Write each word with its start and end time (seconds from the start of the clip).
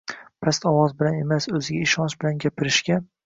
past 0.45 0.63
ovoz 0.69 0.95
bilan 1.01 1.19
emas, 1.19 1.47
o‘ziga 1.59 1.83
ishonch 1.89 2.17
bilan 2.25 2.43
gapirishga; 2.47 2.99